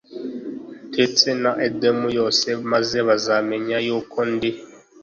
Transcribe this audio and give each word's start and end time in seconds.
ndetse 0.91 1.27
na 1.41 1.51
Edomu 1.67 2.07
yose 2.19 2.47
maze 2.71 2.97
bazamenye 3.07 3.77
yuko 3.87 4.17
ndi 4.31 4.49